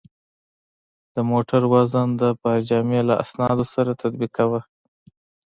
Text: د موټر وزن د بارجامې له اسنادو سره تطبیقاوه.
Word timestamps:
د 1.15 1.17
موټر 1.31 1.61
وزن 1.73 2.07
د 2.21 2.23
بارجامې 2.41 3.01
له 3.09 3.15
اسنادو 3.23 3.65
سره 3.73 3.91
تطبیقاوه. 4.01 4.61